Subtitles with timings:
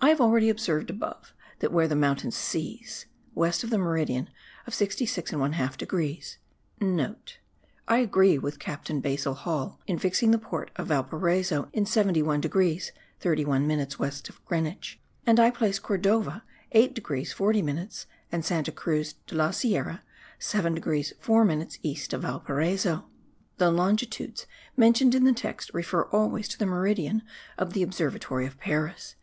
[0.00, 4.30] I have already observed above, that where the mountains cease (west* of the meridian
[4.66, 6.80] of 66 1/2 degrees (*
[7.86, 12.92] I agree with Captain Basil Hall, in fixing the port of Valparaiso in 71 degrees
[13.20, 18.72] 31 minutes west of Greenwich, and I place Cordova 8 degrees 40 minutes, and Santa
[18.72, 20.00] Cruz de la Sierra
[20.38, 23.04] 7 degrees 4 minutes east of Valparaiso.
[23.58, 24.46] The longitudes
[24.78, 27.20] mentioned in the text refer always to the meridian
[27.58, 29.14] of the Observatory of Paris.))